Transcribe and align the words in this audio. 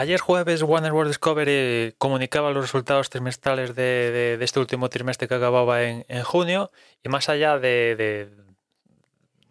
Ayer 0.00 0.18
jueves 0.18 0.62
Warner 0.62 0.94
World 0.94 1.10
Discovery 1.10 1.94
comunicaba 1.98 2.52
los 2.52 2.62
resultados 2.62 3.10
trimestrales 3.10 3.74
de, 3.74 4.38
este 4.40 4.58
último 4.58 4.88
trimestre 4.88 5.28
que 5.28 5.34
acababa 5.34 5.82
en, 5.82 6.06
en 6.08 6.22
junio 6.22 6.70
y 7.04 7.10
más 7.10 7.28
allá 7.28 7.58
de, 7.58 8.30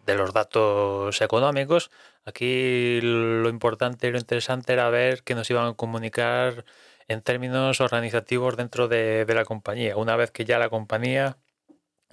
de- 0.07 0.15
los 0.15 0.33
datos 0.33 1.21
económicos, 1.21 1.91
aquí 2.25 2.99
lo 3.03 3.47
importante 3.47 4.07
y 4.07 4.11
lo 4.11 4.17
interesante 4.17 4.73
era 4.73 4.89
ver 4.89 5.21
que 5.21 5.35
nos 5.35 5.47
iban 5.51 5.67
a 5.67 5.73
comunicar 5.73 6.65
en 7.07 7.21
términos 7.21 7.79
organizativos 7.79 8.57
dentro 8.57 8.87
de, 8.87 9.25
de 9.25 9.35
la 9.35 9.45
compañía. 9.45 9.97
Una 9.97 10.15
vez 10.15 10.31
que 10.31 10.45
ya 10.45 10.57
la 10.57 10.69
compañía 10.69 11.37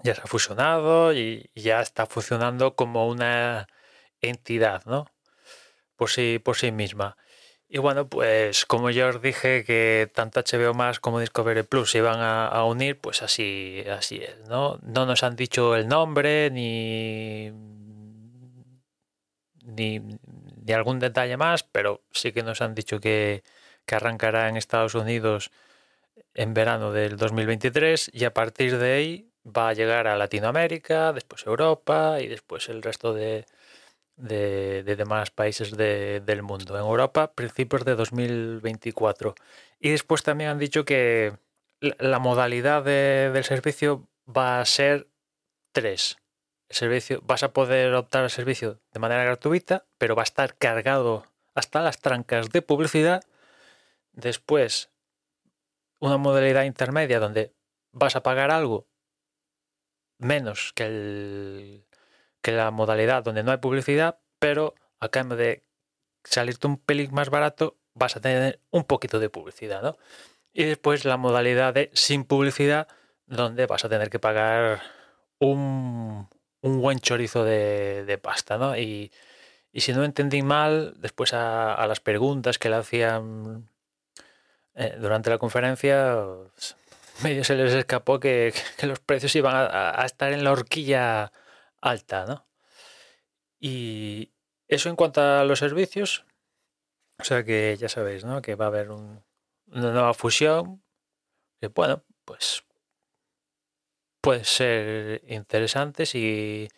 ya 0.02 0.14
se 0.14 0.22
ha 0.22 0.26
fusionado 0.26 1.12
y 1.12 1.50
ya 1.54 1.80
está 1.80 2.06
funcionando 2.06 2.76
como 2.76 3.08
una 3.08 3.66
entidad, 4.20 4.84
¿no? 4.86 5.06
Por 5.96 6.10
sí, 6.10 6.40
por 6.42 6.56
sí 6.56 6.72
misma. 6.72 7.16
Y 7.68 7.78
bueno, 7.78 8.08
pues 8.08 8.64
como 8.66 8.90
ya 8.90 9.08
os 9.08 9.20
dije 9.20 9.64
que 9.64 10.10
tanto 10.14 10.40
HBO 10.40 10.72
Max 10.74 11.00
como 11.00 11.20
Discovery 11.20 11.64
Plus 11.64 11.90
se 11.90 11.98
iban 11.98 12.20
a, 12.20 12.46
a 12.46 12.64
unir, 12.64 13.00
pues 13.00 13.22
así, 13.22 13.84
así 13.90 14.18
es, 14.22 14.38
¿no? 14.48 14.78
No 14.82 15.04
nos 15.06 15.22
han 15.24 15.34
dicho 15.36 15.74
el 15.74 15.88
nombre 15.88 16.50
ni, 16.50 17.50
ni, 19.64 20.00
ni 20.00 20.72
algún 20.72 21.00
detalle 21.00 21.36
más, 21.36 21.64
pero 21.64 22.02
sí 22.12 22.32
que 22.32 22.42
nos 22.44 22.60
han 22.62 22.74
dicho 22.74 23.00
que, 23.00 23.42
que 23.84 23.94
arrancará 23.96 24.48
en 24.48 24.56
Estados 24.56 24.94
Unidos 24.94 25.50
en 26.34 26.54
verano 26.54 26.92
del 26.92 27.16
2023 27.16 28.10
y 28.12 28.24
a 28.24 28.34
partir 28.34 28.78
de 28.78 28.92
ahí 28.92 29.30
va 29.46 29.68
a 29.68 29.72
llegar 29.74 30.06
a 30.06 30.16
Latinoamérica, 30.16 31.12
después 31.12 31.46
Europa 31.46 32.20
y 32.20 32.28
después 32.28 32.68
el 32.68 32.82
resto 32.82 33.14
de, 33.14 33.46
de, 34.16 34.82
de 34.82 34.96
demás 34.96 35.30
países 35.30 35.76
de- 35.76 36.20
del 36.20 36.42
mundo. 36.42 36.74
En 36.74 36.80
Europa, 36.82 37.32
principios 37.34 37.84
de 37.84 37.94
2024. 37.94 39.34
Y 39.80 39.90
después 39.90 40.22
también 40.22 40.50
han 40.50 40.58
dicho 40.58 40.84
que 40.84 41.34
la, 41.80 42.18
modalidad 42.18 42.82
de- 42.84 43.30
del 43.32 43.44
servicio 43.44 44.08
va 44.26 44.60
a 44.60 44.64
ser 44.64 45.08
tres. 45.72 46.18
El 46.68 46.76
servicio, 46.76 47.22
vas 47.24 47.42
a 47.44 47.52
poder 47.52 47.94
optar 47.94 48.24
al 48.24 48.30
servicio 48.30 48.80
de 48.92 49.00
manera 49.00 49.24
gratuita, 49.24 49.86
pero 49.98 50.16
va 50.16 50.22
a 50.22 50.24
estar 50.24 50.56
cargado 50.56 51.26
hasta 51.54 51.80
las 51.80 52.00
trancas 52.00 52.50
de 52.50 52.62
publicidad. 52.62 53.22
Después, 54.12 54.90
una 56.00 56.16
modalidad 56.16 56.64
intermedia 56.64 57.20
donde 57.20 57.52
vas 57.92 58.16
a 58.16 58.22
pagar 58.22 58.50
algo 58.50 58.86
menos 60.18 60.72
que 60.74 60.84
el, 60.84 61.84
que 62.42 62.52
la 62.52 62.70
modalidad 62.70 63.22
donde 63.22 63.42
no 63.42 63.52
hay 63.52 63.58
publicidad, 63.58 64.18
pero 64.38 64.74
a 65.00 65.08
cambio 65.08 65.36
de 65.36 65.64
salirte 66.24 66.66
un 66.66 66.78
pelín 66.78 67.12
más 67.12 67.30
barato, 67.30 67.76
vas 67.94 68.16
a 68.16 68.20
tener 68.20 68.60
un 68.70 68.84
poquito 68.84 69.18
de 69.20 69.30
publicidad, 69.30 69.82
¿no? 69.82 69.96
Y 70.52 70.64
después 70.64 71.04
la 71.04 71.16
modalidad 71.16 71.74
de 71.74 71.90
sin 71.94 72.24
publicidad, 72.24 72.88
donde 73.26 73.66
vas 73.66 73.84
a 73.84 73.88
tener 73.88 74.10
que 74.10 74.18
pagar 74.18 74.82
un, 75.38 76.28
un 76.62 76.80
buen 76.80 76.98
chorizo 77.00 77.44
de, 77.44 78.04
de 78.04 78.18
pasta, 78.18 78.58
¿no? 78.58 78.76
Y, 78.76 79.12
y 79.76 79.82
si 79.82 79.92
no 79.92 80.04
entendí 80.04 80.40
mal, 80.40 80.94
después 80.96 81.34
a, 81.34 81.86
las 81.86 82.00
preguntas 82.00 82.58
que 82.58 82.70
le 82.70 82.76
hacían 82.76 83.68
eh, 84.74 84.96
durante 84.98 85.28
la 85.28 85.36
conferencia, 85.36 86.16
medio 87.22 87.44
se 87.44 87.54
les 87.56 87.72
escapó 87.74 88.20
que, 88.20 88.52
los 88.82 89.00
precios 89.00 89.34
iban 89.36 89.54
a, 89.56 90.00
a 90.02 90.04
estar 90.06 90.32
en 90.32 90.44
la 90.44 90.52
horquilla 90.52 91.32
alta, 91.80 92.24
¿no? 92.26 92.46
Y 93.58 94.32
eso 94.68 94.88
en 94.88 94.96
cuanto 94.96 95.20
a 95.22 95.44
los 95.44 95.58
servicios, 95.58 96.24
o 97.18 97.24
sea 97.24 97.44
que 97.44 97.76
ya 97.78 97.88
sabéis, 97.88 98.24
¿no? 98.24 98.42
Que 98.42 98.54
va 98.54 98.66
a 98.66 98.68
haber 98.68 98.90
un- 98.90 99.24
una 99.68 99.92
nueva 99.92 100.14
fusión, 100.14 100.82
que 101.60 101.68
bueno, 101.68 102.04
pues 102.24 102.64
puede 104.20 104.44
ser 104.44 105.22
interesante 105.28 106.06
si, 106.06 106.68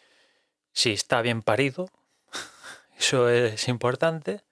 si 0.72 0.92
está 0.92 1.22
bien 1.22 1.42
parido, 1.42 1.88
eso 2.98 3.28
es 3.30 3.68
importante. 3.68 4.44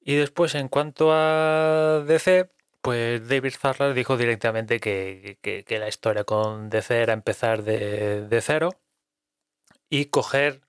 Y 0.00 0.16
después 0.16 0.54
en 0.54 0.68
cuanto 0.68 1.12
a 1.12 2.02
DC, 2.06 2.50
pues 2.82 3.28
David 3.28 3.54
Farrar 3.58 3.94
dijo 3.94 4.16
directamente 4.16 4.80
que, 4.80 5.38
que- 5.42 5.78
la 5.78 5.88
historia 5.88 6.24
con 6.24 6.70
DC 6.70 7.02
era 7.02 7.12
empezar 7.12 7.62
de, 7.64 8.26
de 8.28 8.40
cero 8.40 8.70
y 9.88 10.06
coger, 10.06 10.60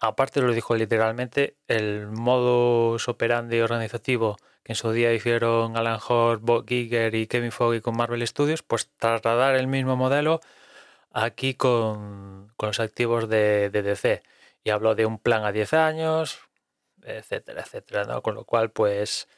aparte 0.00 0.40
lo 0.40 0.52
dijo 0.52 0.74
literalmente, 0.76 1.56
el 1.68 2.08
modus 2.08 3.08
operandi 3.08 3.60
organizativo 3.60 4.36
que 4.64 4.72
en 4.72 4.76
su 4.76 4.92
día 4.92 5.12
hicieron 5.14 5.76
Alan 5.76 6.00
Hort, 6.08 6.42
Bob 6.42 6.66
Giger 6.68 7.14
y 7.14 7.26
Kevin 7.26 7.52
Feige 7.52 7.82
con 7.82 7.96
Marvel 7.96 8.26
Studios, 8.26 8.62
pues 8.62 8.90
trasladar 8.98 9.56
el 9.56 9.66
mismo 9.68 9.96
modelo 9.96 10.40
aquí 11.12 11.54
con, 11.54 12.52
con 12.56 12.68
los 12.68 12.80
activos 12.80 13.28
de, 13.28 13.70
de 13.70 13.82
DC. 13.82 14.22
Y 14.64 14.70
habló 14.70 14.94
de 14.94 15.06
un 15.06 15.18
plan 15.18 15.44
a 15.44 15.52
10 15.52 15.74
años, 15.74 16.40
etcétera, 17.02 17.62
etcétera, 17.62 18.04
¿no? 18.04 18.22
Con 18.22 18.34
lo 18.34 18.44
cual, 18.44 18.70
pues 18.72 19.28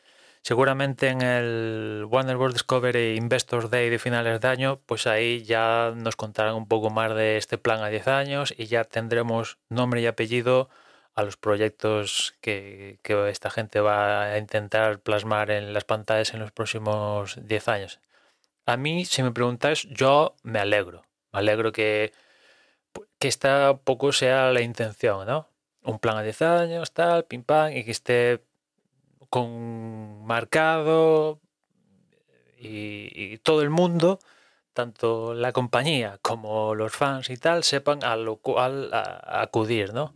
seguramente 0.43 1.09
en 1.09 1.23
el 1.23 2.07
Warner 2.09 2.37
Bros. 2.37 2.53
Discovery 2.53 3.17
Investors 3.17 3.71
Day 3.71 3.89
de 3.91 3.99
finales 3.99 4.41
de 4.41 4.49
año, 4.49 4.81
pues 4.87 5.07
ahí 5.07 5.43
ya 5.45 5.93
nos 5.97 6.17
contarán 6.17 6.55
un 6.55 6.67
poco 6.69 6.91
más 6.91 7.15
de 7.15 7.37
este 7.37 7.59
plan 7.59 7.83
a 7.83 7.89
10 7.89 8.09
años 8.09 8.55
y 8.57 8.67
ya 8.67 8.85
tendremos 8.85 9.59
nombre 9.69 10.01
y 10.01 10.07
apellido 10.07 10.69
a 11.15 11.23
los 11.23 11.37
proyectos 11.37 12.35
que, 12.41 12.99
que 13.03 13.29
esta 13.31 13.51
gente 13.51 13.81
va 13.81 14.25
a 14.25 14.39
intentar 14.39 15.01
plasmar 15.01 15.51
en 15.51 15.73
las 15.73 15.85
pantallas 15.85 16.35
en 16.35 16.41
los 16.41 16.53
próximos 16.53 17.37
10 17.43 17.69
años. 17.69 18.01
A 18.67 18.77
mí, 18.77 19.05
si 19.05 19.23
me 19.23 19.33
preguntáis, 19.33 19.89
yo 19.91 20.37
me 20.43 20.59
alegro. 20.59 21.03
Me 21.33 21.41
alegro 21.41 21.73
que, 21.73 22.13
que 23.19 23.29
esta 23.29 23.77
poco 23.85 24.13
sea 24.13 24.51
la 24.53 24.63
intención, 24.63 25.27
¿no? 25.27 25.49
Un 25.83 25.99
plan 25.99 26.17
a 26.17 26.23
10 26.23 26.43
años, 26.43 26.93
tal, 26.93 27.25
pim 27.25 27.43
pam, 27.43 27.73
y 27.73 27.85
que 27.85 27.91
esté 27.91 28.43
con 29.33 30.27
marcado 30.27 31.41
y, 32.59 33.39
todo 33.39 33.63
el 33.63 33.71
mundo, 33.71 34.19
tanto 34.75 35.33
la 35.33 35.53
compañía 35.53 36.19
como 36.21 36.75
los 36.75 36.93
fans 36.95 37.31
y 37.31 37.39
tal, 37.39 37.65
sepan 37.65 38.05
a 38.05 38.17
lo 38.17 38.37
cual 38.37 38.91
acudir, 38.93 39.95
¿no? 39.95 40.15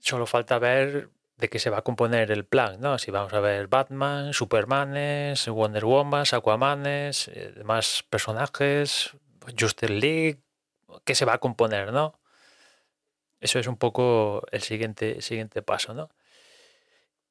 Solo 0.00 0.26
falta 0.26 0.58
ver 0.58 1.10
de 1.36 1.48
qué 1.48 1.60
se 1.60 1.70
va 1.70 1.78
a 1.78 1.82
componer 1.82 2.32
el 2.32 2.44
plan, 2.44 2.80
¿no? 2.80 2.98
Si 2.98 3.12
vamos 3.12 3.32
a 3.32 3.38
ver 3.38 3.68
Batman, 3.68 4.32
Supermanes, 4.32 5.46
Wonder 5.46 5.84
Woman, 5.84 6.24
Aquamanes, 6.32 7.28
eh, 7.28 7.52
demás 7.54 8.04
personajes, 8.10 9.12
Justice 9.56 9.92
League, 9.92 10.40
qué 11.04 11.14
se 11.14 11.24
va 11.24 11.34
a 11.34 11.38
componer, 11.38 11.92
¿no? 11.92 12.18
Eso 13.38 13.60
es 13.60 13.68
un 13.68 13.76
poco 13.76 14.42
el 14.50 14.62
siguiente, 14.62 15.22
siguiente 15.22 15.62
paso, 15.62 15.94
¿no? 15.94 16.10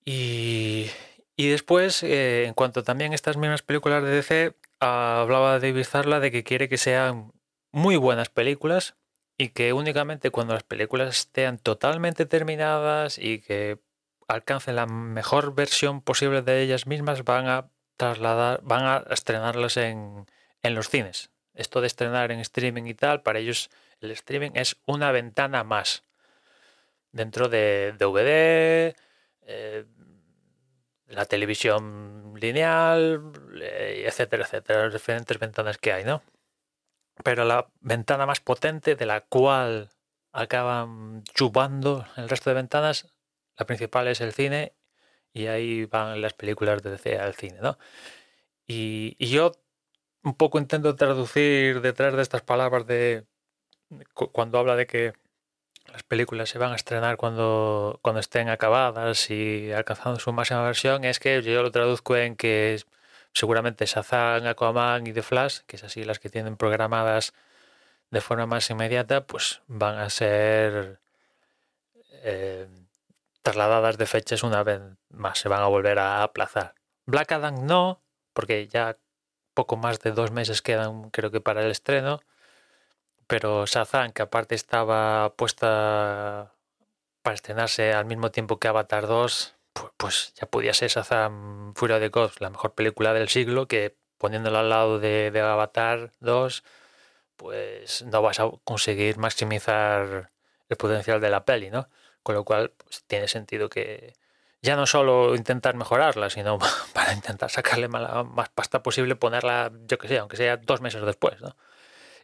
Y, 0.06 0.90
después, 1.38 2.04
eh, 2.04 2.46
en 2.46 2.54
cuanto 2.54 2.84
también 2.84 3.12
a 3.12 3.16
estas 3.16 3.38
mismas 3.38 3.62
películas 3.62 4.04
de 4.04 4.10
DC, 4.10 4.56
hablaba 4.80 5.60
David 5.60 5.84
Zarla 5.86 6.20
de 6.20 6.32
que 6.32 6.44
quiere 6.44 6.70
que 6.70 6.78
sean 6.78 7.32
muy 7.72 7.96
buenas 7.96 8.30
películas 8.30 8.96
y 9.38 9.50
que 9.50 9.74
únicamente 9.74 10.30
cuando 10.30 10.54
las 10.54 10.64
películas 10.64 11.10
estén 11.18 11.58
totalmente 11.58 12.26
terminadas 12.26 13.18
y 13.18 13.40
que 13.40 13.80
alcancen 14.28 14.76
la 14.76 14.86
mejor 14.86 15.56
versión 15.56 16.02
posible 16.02 16.42
de 16.42 16.62
ellas 16.62 16.88
mismas 16.88 17.24
van 17.24 17.48
a 17.48 17.70
trasladar, 17.98 18.62
van 18.64 18.86
a 18.86 19.04
estrenarlas 19.10 19.78
en, 19.78 20.26
en 20.62 20.76
los 20.76 20.90
cines. 20.90 21.32
Esto 21.54 21.82
de 21.82 21.88
estrenar 21.88 22.32
en 22.32 22.40
streaming 22.40 22.86
y 22.86 22.94
tal, 22.94 23.22
para 23.22 23.40
ellos 23.40 23.70
el 24.02 24.12
streaming 24.12 24.52
es 24.56 24.78
una 24.86 25.12
ventana 25.12 25.64
más 25.64 26.04
dentro 27.12 27.48
de 27.48 27.94
DVD, 27.98 28.96
eh, 29.48 29.86
la 31.08 31.26
televisión 31.26 32.34
lineal, 32.40 33.32
eh, 33.62 34.04
etcétera, 34.08 34.44
etcétera, 34.44 34.86
las 34.86 34.94
diferentes 34.94 35.40
ventanas 35.40 35.78
que 35.78 35.94
hay, 35.94 36.04
¿no? 36.04 36.24
Pero 37.24 37.46
la 37.46 37.70
ventana 37.82 38.26
más 38.26 38.40
potente 38.40 38.96
de 38.96 39.06
la 39.06 39.22
cual 39.22 39.90
acaban 40.32 41.24
chupando 41.26 42.06
el 42.18 42.30
resto 42.30 42.50
de 42.50 42.56
ventanas, 42.56 43.14
la 43.58 43.66
principal 43.66 44.08
es 44.08 44.22
el 44.22 44.34
cine 44.34 44.74
y 45.32 45.48
ahí 45.48 45.86
van 45.86 46.22
las 46.22 46.34
películas 46.34 46.82
de 46.84 47.20
al 47.20 47.36
cine, 47.36 47.60
¿no? 47.62 47.78
Y, 48.68 49.16
y 49.20 49.28
yo 49.30 49.52
un 50.24 50.36
poco 50.36 50.58
intento 50.58 50.96
traducir 50.96 51.82
detrás 51.82 52.16
de 52.16 52.22
estas 52.22 52.42
palabras 52.42 52.88
de 52.88 53.26
cuando 54.14 54.58
habla 54.58 54.76
de 54.76 54.88
que 54.88 55.14
las 55.92 56.04
películas 56.04 56.50
se 56.50 56.60
van 56.60 56.72
a 56.72 56.76
estrenar 56.76 57.18
cuando, 57.18 58.00
cuando 58.02 58.20
estén 58.20 58.50
acabadas 58.50 59.30
y 59.30 59.72
alcanzando 59.72 60.20
su 60.20 60.32
máxima 60.34 60.64
versión, 60.64 61.04
es 61.04 61.20
que 61.20 61.42
yo 61.42 61.62
lo 61.62 61.72
traduzco 61.72 62.16
en 62.16 62.36
que 62.36 62.82
seguramente 63.34 63.86
Shazam, 63.86 64.46
Aquaman 64.48 65.08
y 65.08 65.14
The 65.14 65.24
Flash, 65.24 65.60
que 65.68 65.76
es 65.76 65.84
así 65.84 66.04
las 66.04 66.20
que 66.20 66.30
tienen 66.30 66.58
programadas 66.58 67.34
de 68.12 68.22
forma 68.22 68.46
más 68.46 68.70
inmediata, 68.70 69.26
pues 69.26 69.62
van 69.68 69.98
a 69.98 70.10
ser 70.10 71.00
eh, 72.24 72.68
trasladadas 73.42 73.98
de 73.98 74.06
fechas 74.06 74.44
una 74.44 74.64
vez 74.64 74.82
más, 75.10 75.40
se 75.40 75.50
van 75.50 75.62
a 75.62 75.68
volver 75.68 76.00
a 76.00 76.24
aplazar. 76.24 76.76
Black 77.06 77.32
Adam 77.34 77.66
no, 77.66 78.02
porque 78.34 78.68
ya 78.68 78.98
poco 79.54 79.78
más 79.78 80.00
de 80.00 80.12
dos 80.12 80.32
meses 80.32 80.62
quedan 80.62 81.10
creo 81.12 81.32
que 81.32 81.42
para 81.42 81.64
el 81.64 81.72
estreno 81.72 82.22
pero 83.34 83.66
Shazam, 83.66 84.12
que 84.12 84.22
aparte 84.22 84.54
estaba 84.54 85.34
puesta 85.36 86.54
para 87.24 87.34
estrenarse 87.34 87.92
al 87.92 88.06
mismo 88.06 88.30
tiempo 88.30 88.60
que 88.60 88.68
Avatar 88.68 89.08
2, 89.08 89.56
pues, 89.98 90.36
ya 90.36 90.46
podía 90.46 90.72
ser 90.76 90.92
Shazam 90.92 91.74
Furia 91.74 91.98
de 91.98 92.10
God, 92.10 92.34
la 92.38 92.52
mejor 92.52 92.76
película 92.76 93.12
del 93.12 93.30
siglo, 93.30 93.68
que 93.68 93.98
poniéndola 94.20 94.60
al 94.60 94.70
lado 94.70 95.00
de, 95.00 95.32
Avatar 95.42 96.12
2, 96.20 96.64
pues 97.36 98.04
no 98.04 98.22
vas 98.22 98.40
a 98.40 98.52
conseguir 98.64 99.18
maximizar 99.18 100.30
el 100.70 100.78
potencial 100.78 101.20
de 101.20 101.32
la 101.32 101.44
peli, 101.44 101.72
¿no? 101.72 101.90
Con 102.22 102.36
lo 102.36 102.44
cual 102.46 102.72
pues, 102.78 103.04
tiene 103.08 103.28
sentido 103.28 103.68
que 103.68 104.14
ya 104.62 104.76
no 104.76 104.86
solo 104.86 105.36
intentar 105.36 105.76
mejorarla, 105.76 106.30
sino 106.30 106.60
para 106.94 107.14
intentar 107.14 107.50
sacarle 107.50 107.88
más 107.88 108.50
pasta 108.50 108.84
posible, 108.84 109.16
ponerla, 109.16 109.72
yo 109.88 109.98
que 109.98 110.08
sé, 110.08 110.20
aunque 110.20 110.38
sea 110.38 110.58
dos 110.58 110.82
meses 110.82 111.04
después, 111.04 111.42
¿no? 111.42 111.56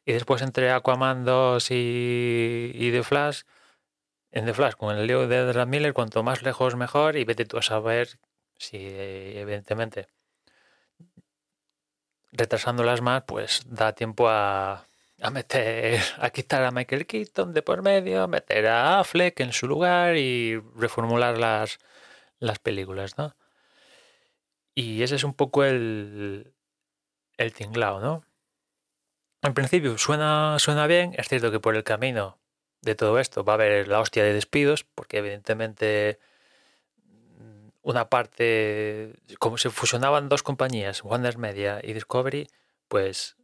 Y 0.05 0.13
después 0.13 0.41
entre 0.41 0.71
Aquaman 0.71 1.25
2 1.25 1.67
y, 1.71 2.89
The 2.91 3.03
Flash, 3.03 3.41
en 4.31 4.45
The 4.45 4.53
Flash, 4.53 4.73
con 4.73 4.95
el 4.95 5.07
lío 5.07 5.27
de 5.27 5.49
Ezra 5.49 5.65
Miller, 5.65 5.93
cuanto 5.93 6.23
más 6.23 6.43
lejos 6.43 6.75
mejor, 6.75 7.17
y 7.17 7.23
vete 7.25 7.45
tú 7.45 7.57
a 7.57 7.61
saber 7.61 8.19
si, 8.57 8.77
evidentemente, 8.77 10.07
retrasándolas 12.31 13.01
más, 13.01 13.23
pues 13.23 13.63
da 13.67 13.93
tiempo 13.93 14.29
a, 14.29 14.85
a 15.21 15.29
meter, 15.31 16.01
a 16.19 16.29
quitar 16.29 16.63
a 16.63 16.71
Michael 16.71 17.05
Keaton 17.05 17.53
de 17.53 17.61
por 17.61 17.81
medio, 17.81 18.27
meter 18.27 18.67
a 18.67 18.99
Affleck 18.99 19.39
en 19.39 19.53
su 19.53 19.67
lugar 19.67 20.15
y 20.17 20.59
reformular 20.75 21.37
las, 21.37 21.79
las 22.39 22.59
películas, 22.59 23.17
¿no? 23.17 23.35
Y 24.75 25.03
ese 25.03 25.15
es 25.15 25.23
un 25.23 25.33
poco 25.33 25.63
el, 25.65 26.53
el 27.37 27.53
tinglao, 27.53 27.99
¿no? 27.99 28.23
En 29.41 29.53
principio 29.53 29.97
suena, 29.97 30.57
suena 30.59 30.85
bien, 30.87 31.13
es 31.17 31.29
cierto 31.29 31.51
que 31.51 31.61
por 31.61 31.75
el 31.75 31.83
camino 31.83 32.37
de 32.81 32.95
todo 32.95 33.19
esto 33.19 33.43
va 33.43 33.53
a 33.53 33.55
haber 33.55 33.87
la 33.87 33.99
hostia 33.99 34.23
de 34.23 34.33
despidos, 34.33 34.83
porque 34.83 35.19
evidentemente 35.19 36.19
mm, 37.39 37.69
una 37.81 38.09
parte, 38.09 39.13
como 39.39 39.57
se 39.57 39.69
fusionaban 39.69 40.29
dos 40.29 40.43
compañías, 40.43 41.03
Warner 41.03 41.37
Media 41.37 41.79
y 41.83 41.93
Discovery, 41.93 42.49
pues 42.89 43.37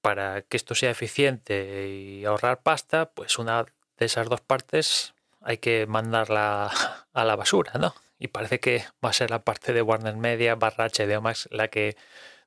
para 0.00 0.42
que 0.42 0.56
esto 0.56 0.74
sea 0.74 0.90
eficiente 0.90 1.88
y 1.88 2.24
ahorrar 2.24 2.62
pasta, 2.62 3.10
pues 3.10 3.38
una 3.38 3.66
de 3.98 4.06
esas 4.06 4.28
dos 4.28 4.40
partes 4.40 5.14
hay 5.42 5.58
que 5.58 5.86
mandarla 5.86 6.70
a 7.12 7.24
la 7.24 7.36
basura, 7.36 7.72
¿no? 7.78 7.94
Y 8.18 8.28
parece 8.28 8.60
que 8.60 8.84
va 9.04 9.10
a 9.10 9.12
ser 9.12 9.30
la 9.30 9.44
parte 9.44 9.72
de 9.72 9.82
Warner 9.82 10.16
Media 10.16 10.54
barra 10.54 10.88
HBO 10.88 11.20
Max 11.20 11.48
la 11.50 11.68
que 11.68 11.96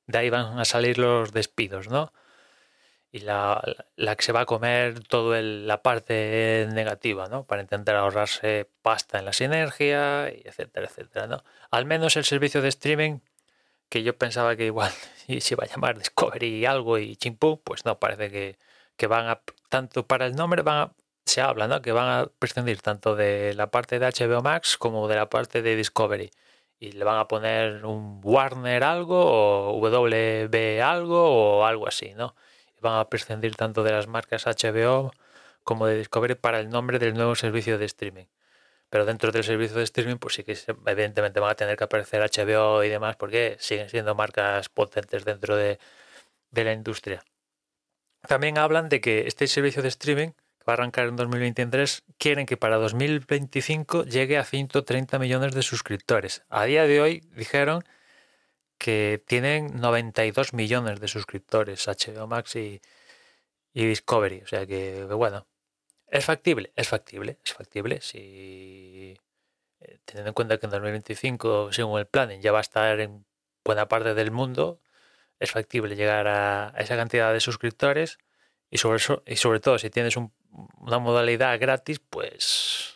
de 0.08 0.18
ahí 0.18 0.30
van 0.30 0.58
a 0.60 0.66
salir 0.66 0.98
los 0.98 1.32
despidos, 1.34 1.90
¿no? 1.90 2.12
Y 3.16 3.20
la, 3.20 3.62
que 4.18 4.24
se 4.24 4.34
va 4.34 4.42
a 4.42 4.46
comer 4.46 5.00
toda 5.08 5.42
la 5.42 5.82
parte 5.82 6.68
negativa, 6.74 7.30
¿no? 7.30 7.46
Para 7.46 7.62
intentar 7.62 7.96
ahorrarse 7.96 8.70
pasta 8.82 9.20
en 9.20 9.24
la 9.24 9.32
sinergia, 9.32 10.30
y 10.30 10.42
etcétera, 10.46 10.88
etcétera, 10.88 11.26
¿no? 11.28 11.42
Al 11.72 11.86
menos 11.86 12.18
el 12.18 12.26
servicio 12.26 12.62
de 12.62 12.68
streaming, 12.68 13.20
que 13.88 14.04
yo 14.04 14.18
pensaba 14.18 14.58
que 14.58 14.66
igual 14.66 14.92
se 15.40 15.54
iba 15.54 15.64
a 15.64 15.68
llamar 15.68 15.98
Discovery 15.98 16.66
algo 16.66 16.98
y 16.98 17.16
chimpú, 17.16 17.62
pues 17.64 17.86
no, 17.86 18.00
parece 18.00 18.30
que, 18.30 18.60
que 18.98 19.08
van 19.08 19.30
a, 19.30 19.42
tanto 19.70 20.06
para 20.06 20.26
el 20.26 20.36
nombre 20.36 20.62
van 20.62 20.78
a, 20.90 20.94
se 21.26 21.40
habla, 21.40 21.70
¿no? 21.70 21.82
Que 21.82 21.94
van 21.94 22.10
a 22.10 22.28
prescindir 22.40 22.82
tanto 22.82 23.16
de 23.16 23.54
la 23.54 23.72
parte 23.72 23.98
de 23.98 24.08
HBO 24.08 24.42
Max 24.42 24.78
como 24.78 25.08
de 25.08 25.16
la 25.16 25.30
parte 25.30 25.62
de 25.62 25.78
Discovery. 25.78 26.32
Y 26.80 26.92
le 26.92 27.06
van 27.06 27.20
a 27.20 27.30
poner 27.30 27.86
un 27.86 28.20
Warner 28.24 28.84
algo 28.84 29.72
o 29.72 29.80
WB 29.80 30.82
algo 30.84 31.60
o 31.60 31.66
algo 31.66 31.88
así, 31.88 32.14
¿no? 32.16 32.36
Van 32.82 33.00
a 33.00 33.10
prescindir 33.10 33.56
tanto 33.56 33.84
de 33.84 33.92
las 33.92 34.08
marcas 34.08 34.46
HBO 34.46 35.12
como 35.64 35.88
de 35.88 35.98
Discovery 35.98 36.36
para 36.36 36.60
el 36.60 36.70
nombre 36.70 37.00
del 37.00 37.14
nuevo 37.14 37.36
servicio 37.36 37.78
de 37.78 37.86
streaming. 37.86 38.26
Pero 38.90 39.06
dentro 39.06 39.32
del 39.32 39.44
servicio 39.44 39.78
de 39.78 39.84
streaming, 39.84 40.18
pues 40.18 40.36
sí 40.36 40.44
que 40.44 40.58
evidentemente 40.86 41.40
van 41.40 41.52
a 41.52 41.56
tener 41.56 41.76
que 41.76 41.84
aparecer 41.84 42.22
HBO 42.22 42.84
y 42.84 42.90
demás, 42.90 43.16
porque 43.16 43.58
siguen 43.60 43.90
siendo 43.90 44.16
marcas 44.16 44.70
potentes 44.70 45.26
dentro 45.26 45.56
de, 45.56 45.80
la 46.52 46.72
industria. 46.72 47.24
También 48.28 48.58
hablan 48.58 48.88
de 48.88 49.02
que 49.02 49.28
este 49.28 49.48
servicio 49.48 49.82
de 49.82 49.90
streaming, 49.90 50.30
que 50.30 50.66
va 50.68 50.74
a 50.74 50.76
arrancar 50.76 51.08
en 51.08 51.16
2023, 51.16 52.04
quieren 52.18 52.46
que 52.46 52.58
para 52.58 52.78
2025 52.78 54.06
llegue 54.06 54.38
a 54.38 54.46
130 54.46 55.20
millones 55.20 55.54
de 55.54 55.62
suscriptores. 55.64 56.44
A 56.50 56.64
día 56.64 56.84
de 56.84 57.02
hoy 57.02 57.24
dijeron 57.36 57.84
que 58.78 59.24
tienen 59.26 59.80
92 59.80 60.54
millones 60.54 61.00
de 61.00 61.08
suscriptores 61.08 61.88
HBO 61.88 62.28
Max 62.28 62.56
y, 62.56 62.82
Discovery. 63.74 64.42
O 64.42 64.48
sea 64.48 64.66
que, 64.66 65.04
bueno, 65.06 65.48
es 66.08 66.26
factible, 66.26 66.72
es 66.76 66.88
factible, 66.88 67.40
es 67.44 67.54
factible. 67.54 68.02
Si 68.02 69.18
eh, 69.82 70.00
teniendo 70.06 70.30
en 70.30 70.34
cuenta 70.34 70.58
que 70.58 70.66
en 70.68 70.72
2025, 70.72 71.72
según 71.74 72.00
el 72.00 72.08
planning, 72.08 72.42
ya 72.42 72.52
va 72.52 72.60
a 72.60 72.62
estar 72.62 73.00
en 73.00 73.26
buena 73.64 73.88
parte 73.88 74.14
del 74.14 74.32
mundo, 74.32 74.82
es 75.40 75.52
factible 75.52 75.96
llegar 75.96 76.28
a, 76.28 76.74
esa 76.78 76.96
cantidad 76.96 77.34
de 77.34 77.40
suscriptores 77.42 78.18
y 78.70 78.78
sobre, 78.78 79.02
y 79.26 79.36
sobre 79.38 79.60
todo 79.60 79.78
si 79.80 79.90
tienes 79.90 80.16
una 80.18 81.00
modalidad 81.00 81.60
gratis, 81.60 82.00
pues 82.00 82.96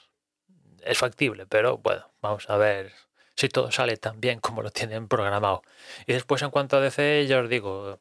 es 0.83 0.97
factible. 0.97 1.45
Pero 1.47 1.77
bueno, 1.79 2.11
vamos 2.21 2.49
a 2.49 2.57
ver 2.57 2.93
si 3.39 3.47
todo 3.49 3.71
sale 3.71 3.97
tan 3.97 4.19
bien 4.19 4.39
como 4.41 4.61
lo 4.61 4.71
tienen 4.71 5.07
programado. 5.07 5.63
Y 6.07 6.13
después 6.13 6.41
en 6.41 6.51
cuanto 6.51 6.77
a 6.77 6.81
DC, 6.81 7.25
ya 7.27 7.39
os 7.39 7.49
digo, 7.49 7.99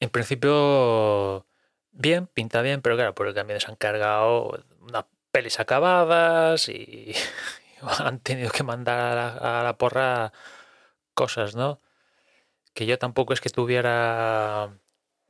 en 0.00 0.10
principio 0.10 1.46
bien, 1.92 2.26
pinta 2.26 2.62
bien, 2.62 2.82
pero 2.82 2.96
claro, 2.96 3.14
por 3.14 3.26
el 3.28 3.34
cambio 3.34 3.58
se 3.60 3.68
han 3.70 3.76
cargado 3.76 4.62
unas 4.82 5.06
pelis 5.32 5.60
acabadas 5.60 6.68
y, 6.68 7.14
han 8.00 8.20
tenido 8.20 8.50
que 8.50 8.62
mandar 8.64 9.18
a 9.18 9.62
la, 9.62 9.78
porra 9.78 10.32
cosas, 11.14 11.56
¿no? 11.56 11.80
Que 12.74 12.86
yo 12.86 12.98
tampoco 12.98 13.32
es 13.34 13.40
que 13.40 13.50
tuviera 13.50 14.70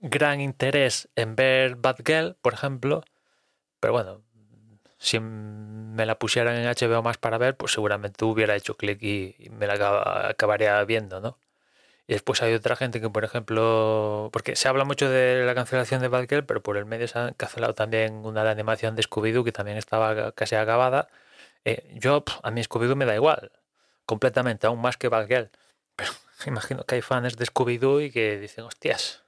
gran 0.00 0.40
interés 0.40 1.08
en 1.16 1.36
ver 1.36 1.76
Bad 1.76 1.98
Girl, 2.06 2.36
por 2.42 2.54
ejemplo, 2.54 3.04
pero 3.80 3.92
bueno, 3.94 4.22
si 5.00 5.18
me 5.20 6.06
la 6.06 6.18
pusieran 6.18 6.56
en 6.56 6.66
HBO 6.66 7.02
más 7.02 7.18
para 7.18 7.38
ver, 7.38 7.56
pues 7.56 7.72
seguramente 7.72 8.24
hubiera 8.24 8.54
hecho 8.56 8.76
clic 8.76 9.02
y, 9.02 9.48
me 9.50 9.66
la 9.66 10.28
acabaría 10.28 10.82
viendo, 10.84 11.20
¿no? 11.20 11.38
Y 12.08 12.14
después 12.14 12.42
hay 12.42 12.54
otra 12.54 12.76
gente 12.76 13.00
que, 13.00 13.10
por 13.10 13.24
ejemplo, 13.24 14.30
porque 14.32 14.56
se 14.56 14.68
habla 14.68 14.84
mucho 14.84 15.08
de 15.10 15.44
la 15.46 15.54
cancelación 15.54 16.02
de 16.02 16.08
Batgirl, 16.08 16.44
pero 16.46 16.62
por 16.62 16.76
el 16.76 16.86
medio 16.86 17.08
se 17.08 17.18
han 17.18 17.34
cancelado 17.34 17.74
también 17.74 18.26
una 18.26 18.44
de 18.44 18.50
animación 18.50 18.96
de 18.96 19.02
Scooby-Doo 19.02 19.44
que 19.44 19.52
también 19.52 19.78
estaba 19.78 20.32
casi 20.32 20.56
acabada. 20.56 21.08
Eh, 21.64 21.90
yo, 21.94 22.24
a 22.42 22.50
mí 22.50 22.62
Scooby-Doo 22.62 22.96
me 22.96 23.06
da 23.06 23.14
igual. 23.14 23.52
completamente, 24.06 24.66
aún 24.66 24.80
más 24.82 24.96
que 24.96 25.08
Batgirl. 25.08 25.50
Pero 25.96 26.12
imagino 26.46 26.84
que 26.84 26.96
hay 26.96 27.02
fans 27.02 27.36
de 27.36 27.46
Scooby-Doo 27.46 28.02
y 28.02 28.10
que 28.12 28.38
dicen, 28.38 28.64
hostias, 28.64 29.24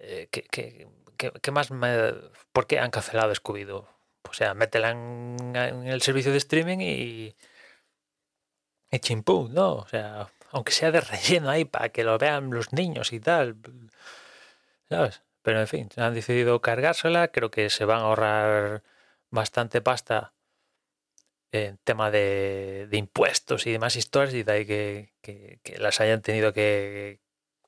eh, 0.00 0.28
¿qué, 0.30 0.42
qué, 0.50 0.88
qué, 1.16 1.32
qué 1.42 1.50
más 1.52 1.70
me... 1.70 2.14
¿por 2.52 2.66
qué 2.66 2.78
han 2.80 2.90
cancelado 2.90 3.34
Scooby-Doo? 3.34 3.86
O 4.28 4.34
sea, 4.34 4.54
métela 4.54 4.90
en, 4.90 5.86
el 5.86 6.02
servicio 6.02 6.32
de 6.32 6.38
streaming 6.38 6.78
y, 6.80 7.36
y 8.90 8.98
chimpú, 9.00 9.48
¿no? 9.50 9.74
O 9.74 9.88
sea, 9.88 10.28
aunque 10.50 10.72
sea 10.72 10.90
de 10.90 11.00
relleno 11.00 11.50
ahí 11.50 11.64
para 11.64 11.90
que 11.90 12.04
lo 12.04 12.18
vean 12.18 12.50
los 12.50 12.72
niños 12.72 13.12
y 13.12 13.20
tal, 13.20 13.56
¿sabes? 14.88 15.22
Pero 15.42 15.60
en 15.60 15.66
fin, 15.68 15.88
han 15.96 16.14
decidido 16.14 16.60
cargársela, 16.60 17.28
creo 17.28 17.50
que 17.50 17.70
se 17.70 17.84
van 17.84 18.00
a 18.00 18.02
ahorrar 18.02 18.82
bastante 19.30 19.80
pasta 19.80 20.32
en 21.52 21.78
tema 21.78 22.10
de, 22.10 22.88
impuestos 22.92 23.66
y 23.66 23.72
demás 23.72 23.96
historias 23.96 24.34
y 24.34 24.42
de 24.42 24.52
ahí 24.52 24.66
que, 24.66 25.12
que 25.20 25.78
las 25.78 26.00
hayan 26.00 26.22
tenido 26.22 26.52
que 26.52 27.20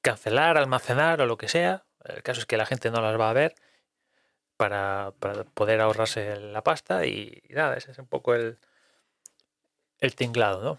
cancelar, 0.03 0.57
almacenar 0.59 1.21
o 1.21 1.27
lo 1.27 1.37
que 1.37 1.49
sea. 1.49 1.85
El 2.05 2.23
caso 2.23 2.41
es 2.41 2.47
que 2.47 2.57
la 2.57 2.67
gente 2.67 2.91
no 2.91 3.01
las 3.01 3.19
va 3.19 3.31
a 3.31 3.33
ver 3.33 3.55
para, 4.57 5.13
para 5.19 5.45
poder 5.45 5.81
ahorrarse 5.81 6.39
la 6.41 6.63
pasta 6.63 7.07
y, 7.07 7.43
nada, 7.51 7.77
ese 7.77 7.93
es 7.93 7.99
un 7.99 8.07
poco 8.07 8.35
el, 8.35 8.59
el 9.99 10.15
tinglado, 10.15 10.63
¿no? 10.63 10.79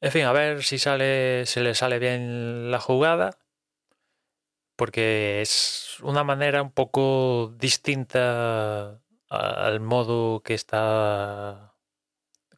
En 0.00 0.12
fin, 0.12 0.24
a 0.24 0.32
ver 0.32 0.62
si 0.62 0.78
sale, 0.78 1.46
se 1.46 1.62
le 1.62 1.74
sale 1.74 1.98
bien 1.98 2.70
la 2.70 2.80
jugada, 2.80 3.38
porque 4.76 5.40
es 5.40 5.98
una 6.02 6.24
manera 6.24 6.62
un 6.62 6.70
poco 6.70 7.54
distinta 7.58 9.00
al 9.28 9.80
modo 9.80 10.42
que 10.42 10.54
está, 10.54 11.74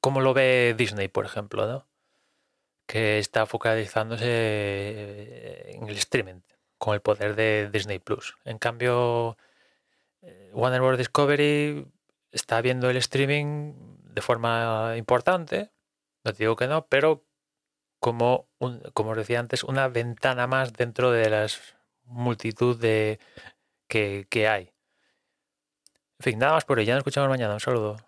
como 0.00 0.20
lo 0.20 0.34
ve 0.34 0.74
Disney, 0.76 1.08
por 1.08 1.24
ejemplo, 1.24 1.66
¿no? 1.66 1.86
Que 2.86 3.18
está 3.18 3.46
focalizándose 3.46 5.72
en 5.74 5.88
el 5.88 5.96
streaming, 5.98 6.40
con 6.78 6.94
el 6.94 7.00
poder 7.00 7.34
de 7.36 7.70
Disney 7.72 7.98
Plus. 7.98 8.36
En 8.44 8.58
cambio, 8.58 9.36
Warner 10.52 10.80
Bros. 10.80 10.98
Discovery 10.98 11.86
está 12.32 12.60
viendo 12.60 12.90
el 12.90 12.96
streaming 12.96 13.74
de 14.14 14.22
forma 14.22 14.94
importante, 14.96 15.70
no 16.24 16.32
digo 16.32 16.56
que 16.56 16.66
no, 16.66 16.86
pero 16.86 17.24
como, 18.00 18.48
un, 18.58 18.80
como 18.94 19.10
os 19.10 19.16
decía 19.16 19.40
antes, 19.40 19.64
una 19.64 19.88
ventana 19.88 20.46
más 20.46 20.72
dentro 20.72 21.10
de 21.10 21.30
las 21.30 21.60
multitud 22.04 22.78
de 22.80 23.18
que, 23.88 24.26
que 24.30 24.48
hay. 24.48 24.72
En 26.20 26.24
fin, 26.24 26.38
nada 26.38 26.54
más 26.54 26.64
por 26.64 26.78
hoy. 26.78 26.84
Ya 26.84 26.94
nos 26.94 27.00
escuchamos 27.00 27.28
mañana. 27.28 27.54
Un 27.54 27.60
saludo. 27.60 28.07